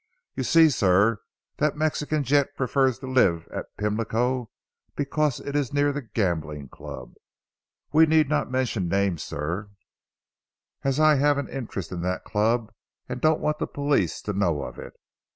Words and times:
"You 0.35 0.41
see 0.41 0.71
sir 0.71 1.19
that 1.57 1.77
Mexican 1.77 2.23
gent 2.23 2.55
prefers 2.57 2.97
to 2.97 3.05
live 3.05 3.47
at 3.53 3.67
Pimlico 3.77 4.49
because 4.95 5.39
it 5.39 5.55
is 5.55 5.71
near 5.71 5.93
the 5.93 6.01
Gambling 6.01 6.69
Club. 6.69 7.13
We 7.93 8.07
need 8.07 8.27
not 8.27 8.49
mention 8.49 8.89
names 8.89 9.21
sir, 9.21 9.69
as 10.83 10.99
I 10.99 11.17
have 11.17 11.37
an 11.37 11.47
interest 11.49 11.91
in 11.91 12.01
that 12.01 12.23
club 12.23 12.73
and 13.07 13.21
don't 13.21 13.41
want 13.41 13.59
the 13.59 13.67
police 13.67 14.23
to 14.23 14.33
know 14.33 14.63
of 14.63 14.79
it. 14.79 14.93